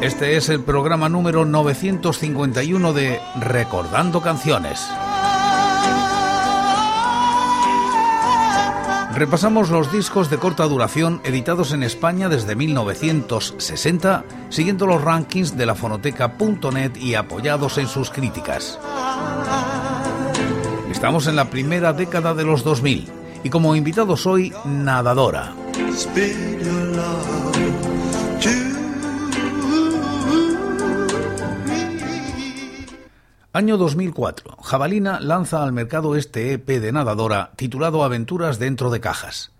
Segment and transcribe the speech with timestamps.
[0.00, 4.86] Este es el programa número 951 de Recordando Canciones.
[9.12, 15.66] Repasamos los discos de corta duración editados en España desde 1960, siguiendo los rankings de
[15.66, 18.78] la fonoteca.net y apoyados en sus críticas.
[20.92, 23.08] Estamos en la primera década de los 2000
[23.42, 25.54] y como invitados hoy, Nadadora.
[33.54, 34.58] Año 2004.
[34.62, 39.52] Jabalina lanza al mercado este EP de nadadora titulado Aventuras dentro de cajas.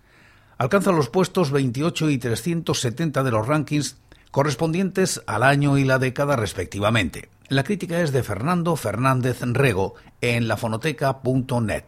[0.59, 3.97] Alcanza los puestos 28 y 370 de los rankings
[4.29, 7.29] correspondientes al año y la década respectivamente.
[7.47, 11.85] La crítica es de Fernando Fernández Rego en lafonoteca.net.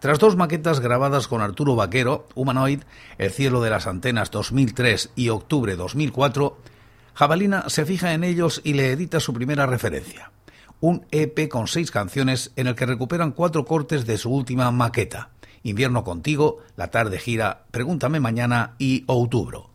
[0.00, 2.80] Tras dos maquetas grabadas con Arturo Vaquero, Humanoid,
[3.18, 6.58] El cielo de las antenas 2003 y Octubre 2004,
[7.14, 10.32] Jabalina se fija en ellos y le edita su primera referencia
[10.80, 15.30] un EP con seis canciones en el que recuperan cuatro cortes de su última maqueta,
[15.64, 19.70] Invierno contigo, La tarde gira, Pregúntame mañana y Outubro.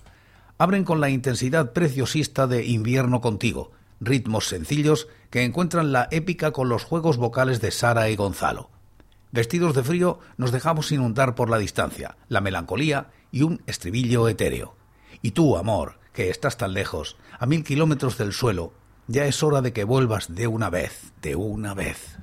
[0.57, 6.69] Abren con la intensidad preciosista de Invierno contigo, ritmos sencillos que encuentran la épica con
[6.69, 8.69] los juegos vocales de Sara y Gonzalo.
[9.31, 14.75] Vestidos de frío nos dejamos inundar por la distancia, la melancolía y un estribillo etéreo.
[15.21, 18.73] Y tú, amor, que estás tan lejos, a mil kilómetros del suelo,
[19.07, 22.17] ya es hora de que vuelvas de una vez, de una vez.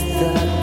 [0.00, 0.61] that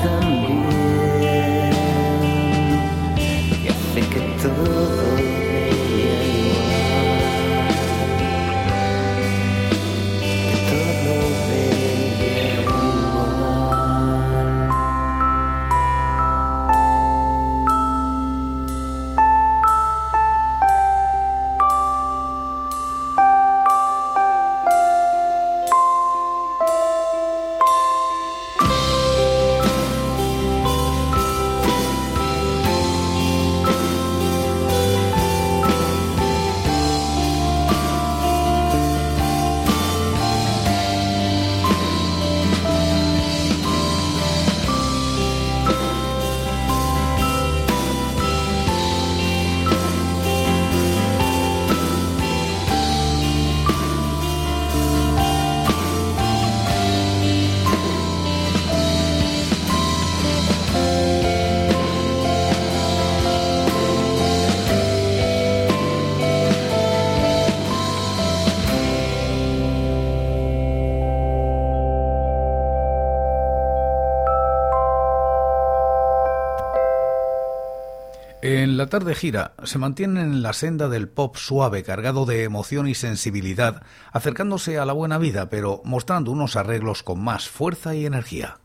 [78.79, 82.95] la tarde gira se mantienen en la senda del pop suave, cargado de emoción y
[82.95, 83.83] sensibilidad,
[84.13, 88.59] acercándose a la buena vida, pero mostrando unos arreglos con más fuerza y energía.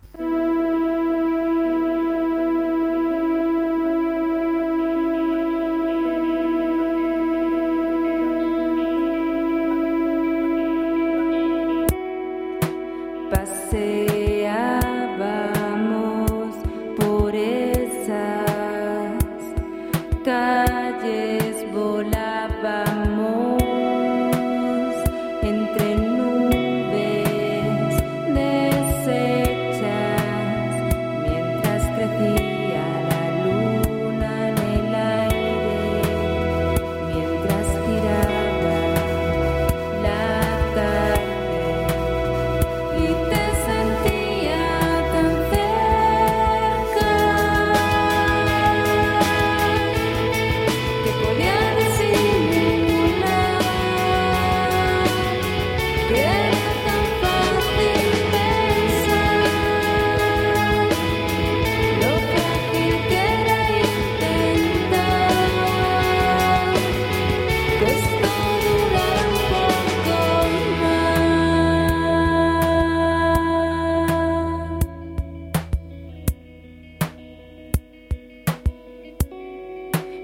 [20.64, 23.53] calles volábamos.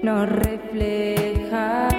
[0.03, 1.90] El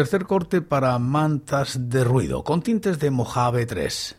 [0.00, 4.16] tercer corte para mantas de ruido, con tintes de Mojave 3.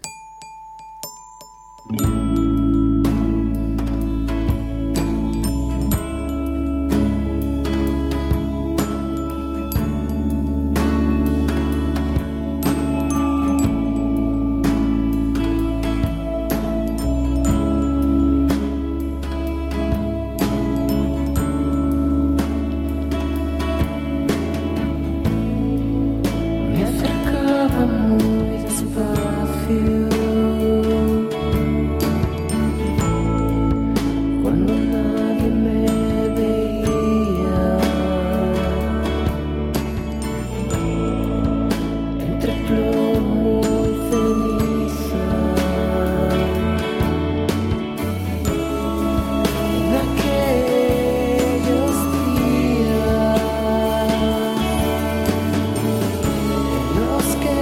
[57.31, 57.60] scared.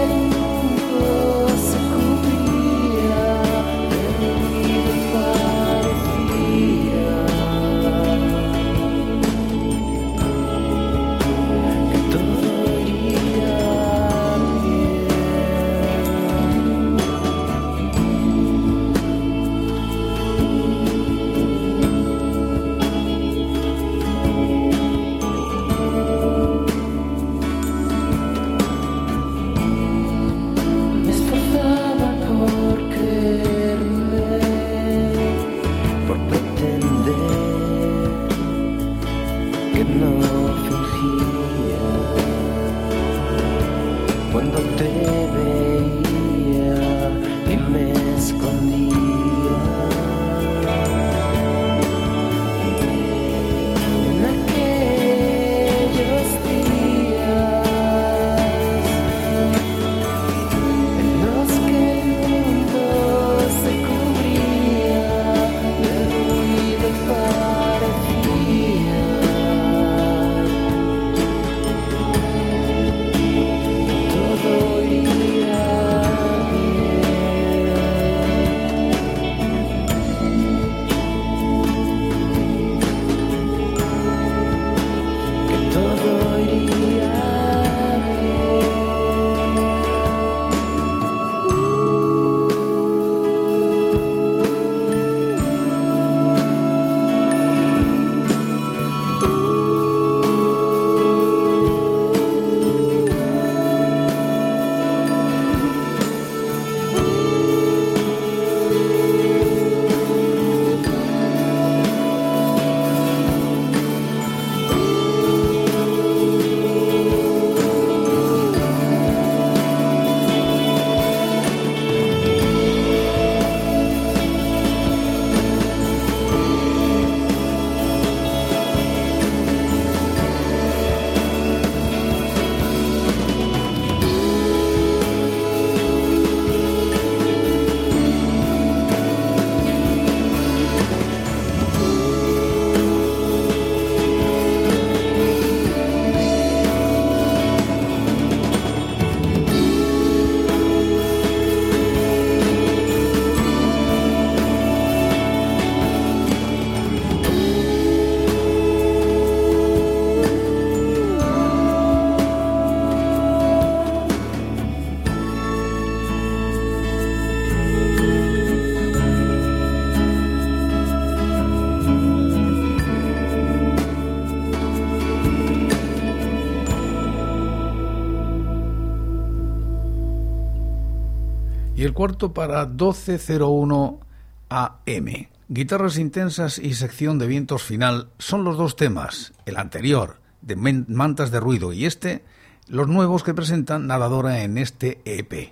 [182.00, 184.00] Cuarto para 12.01
[184.48, 185.28] AM.
[185.50, 191.30] Guitarras intensas y sección de vientos final son los dos temas, el anterior, de Mantas
[191.30, 192.24] de Ruido, y este,
[192.68, 195.52] los nuevos que presentan Nadadora en este EP.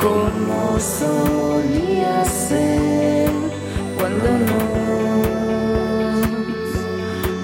[0.00, 3.23] como solía ser
[4.20, 4.54] cuando
[5.16, 6.26] nos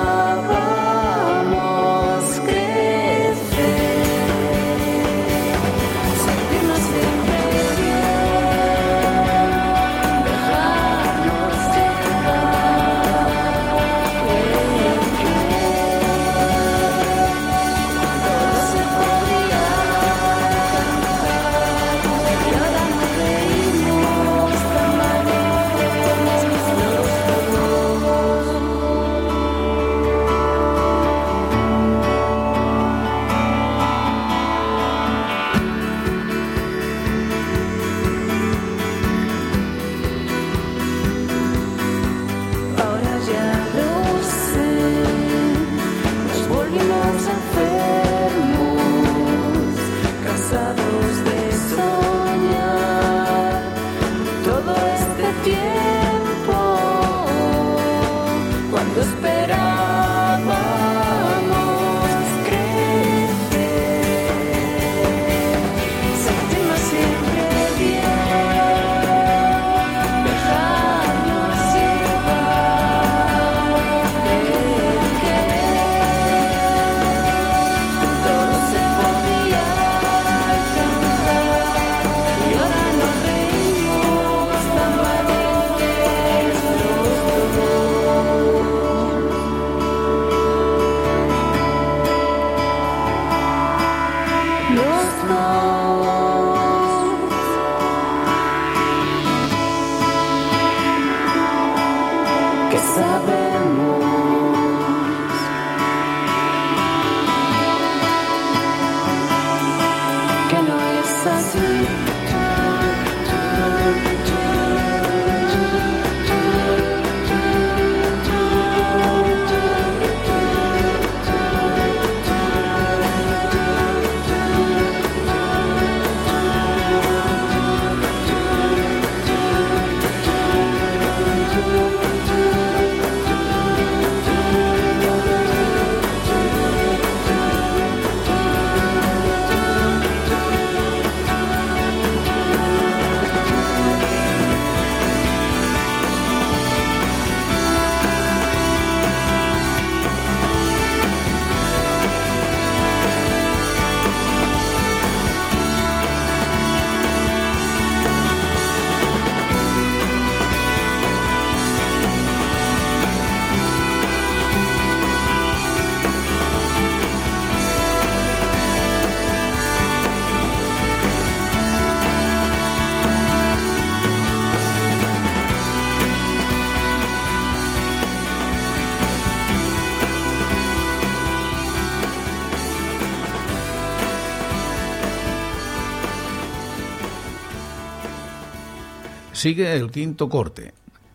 [189.41, 190.71] Sigue el quinto corte.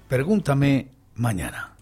[0.08, 1.76] Pregúntame mañana.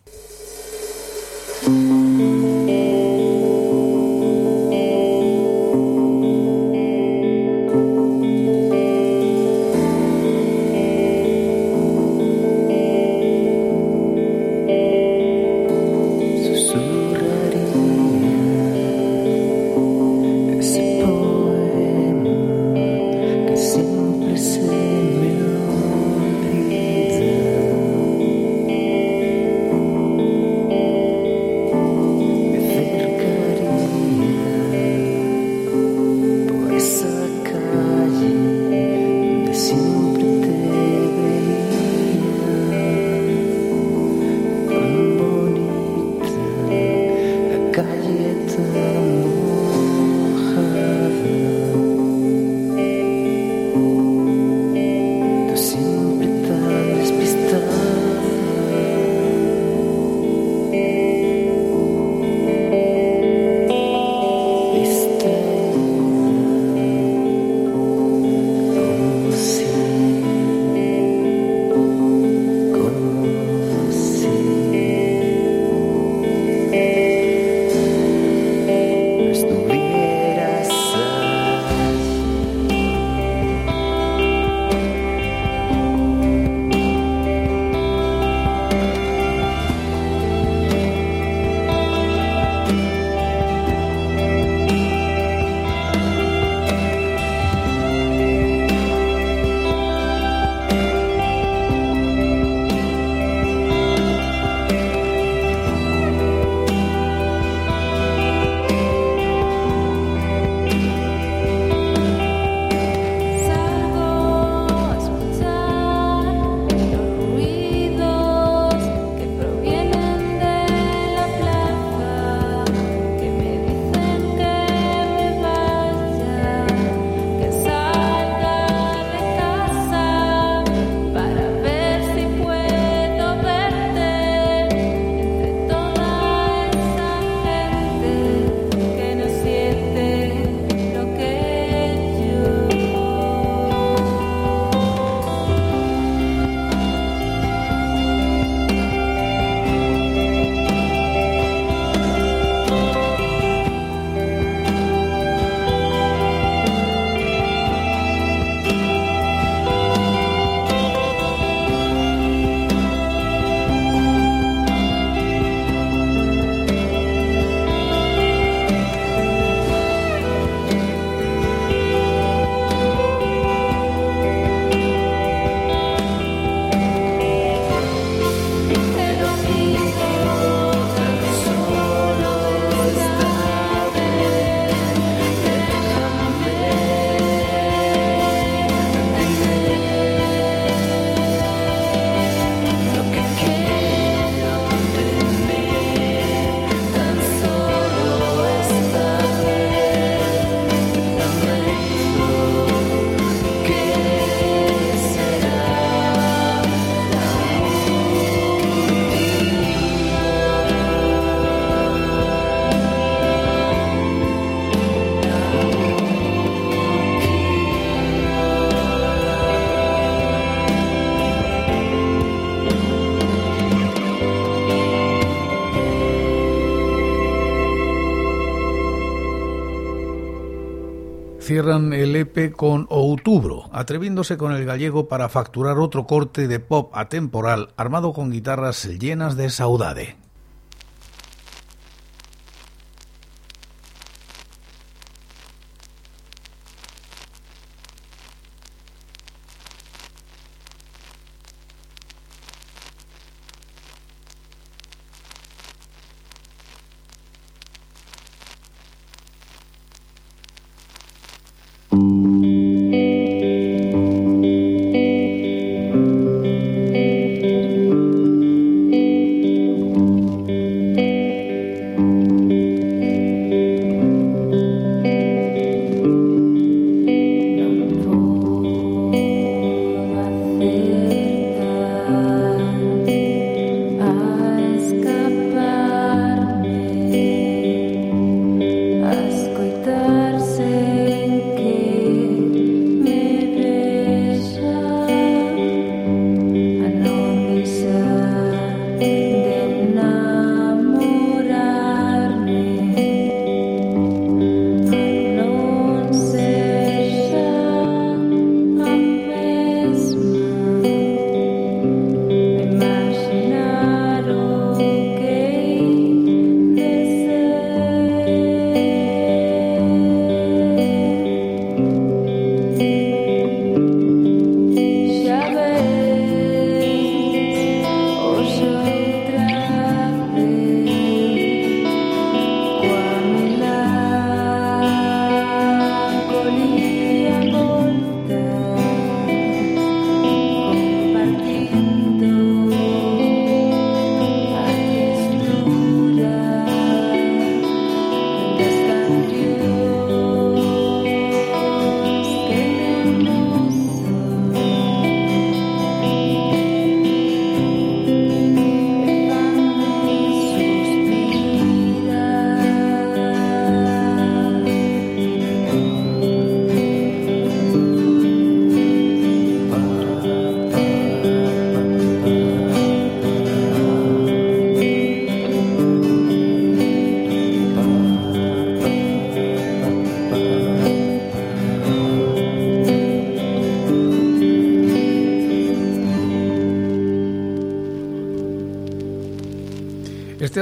[231.45, 236.91] Cierran el EP con Outubro, atreviéndose con el gallego para facturar otro corte de pop
[236.95, 240.24] atemporal armado con guitarras llenas de saudade.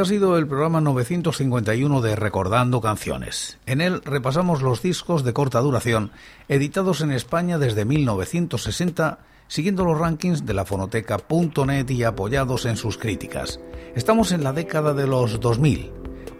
[0.03, 3.59] Ha sido el programa 951 de Recordando Canciones.
[3.67, 6.11] En él repasamos los discos de corta duración
[6.49, 12.99] editados en España desde 1960, siguiendo los rankings de la fonoteca.net y apoyados en sus
[12.99, 13.61] críticas.
[13.95, 15.93] Estamos en la década de los 2000.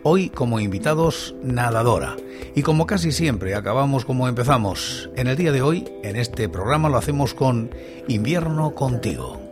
[0.03, 2.17] Hoy como invitados Nadadora.
[2.57, 5.09] Y como casi siempre acabamos como empezamos.
[5.15, 7.71] En el día de hoy, en este programa lo hacemos con
[8.09, 9.52] Invierno contigo.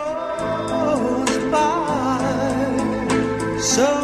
[3.61, 4.00] So